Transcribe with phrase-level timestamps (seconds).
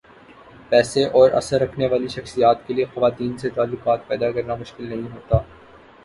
[0.69, 5.37] پیسے اور اثر رکھنے والی شخصیات کیلئے خواتین سے تعلقات پیدا کرنا مشکل نہیں ہوتا۔